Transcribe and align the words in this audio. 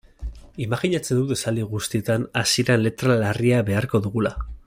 Imajinatzen 0.63 1.19
dut 1.19 1.33
esaldi 1.35 1.67
guztietan 1.75 2.25
hasieran 2.43 2.83
letra 2.87 3.19
larria 3.23 3.61
beharko 3.71 4.05
dugula. 4.09 4.35